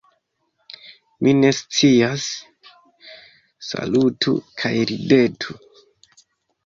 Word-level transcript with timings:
Mi 1.25 1.33
ne 1.41 1.51
scias. 1.57 2.25
Salutu 3.69 4.35
kaj 4.63 4.73
ridetu... 4.93 5.59